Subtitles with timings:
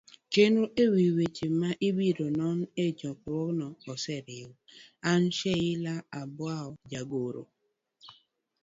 [0.31, 4.49] chenro e wi weche ma ibiro non e chokruogno oseriw.
[5.11, 7.43] an, Sheila Abwao jagoro